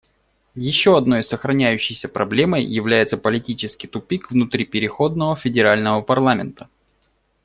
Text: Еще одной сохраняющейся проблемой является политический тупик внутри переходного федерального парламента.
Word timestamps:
Еще 0.55 0.97
одной 0.97 1.23
сохраняющейся 1.23 2.09
проблемой 2.09 2.63
является 2.63 3.19
политический 3.19 3.85
тупик 3.87 4.31
внутри 4.31 4.65
переходного 4.65 5.35
федерального 5.37 6.01
парламента. 6.01 6.67